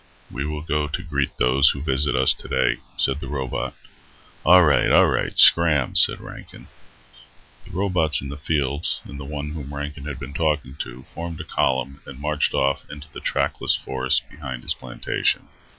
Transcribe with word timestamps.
"We 0.31 0.45
will 0.45 0.63
go 0.63 0.87
to 0.87 1.03
greet 1.03 1.37
those 1.37 1.69
who 1.69 1.81
visit 1.83 2.15
us 2.15 2.33
today," 2.33 2.77
said 2.97 3.19
the 3.19 3.27
robot. 3.27 3.75
"Alright, 4.43 4.91
alright, 4.91 5.37
scram," 5.37 5.95
said 5.95 6.19
Rankin. 6.19 6.69
The 7.65 7.69
robots 7.69 8.19
in 8.19 8.29
the 8.29 8.35
fields 8.35 9.01
and 9.03 9.19
the 9.19 9.25
one 9.25 9.51
whom 9.51 9.75
Rankin 9.75 10.05
had 10.05 10.19
been 10.19 10.33
talking 10.33 10.73
to 10.79 11.03
formed 11.13 11.39
a 11.39 11.43
column 11.43 12.01
and 12.07 12.17
marched 12.19 12.55
off 12.55 12.89
into 12.89 13.09
the 13.13 13.19
trackless 13.21 13.75
forests 13.77 14.21
behind 14.27 14.63
his 14.63 14.73
plantation. 14.73 15.49